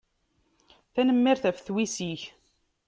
[0.93, 2.21] Tanemmirt ɣef twissi-k.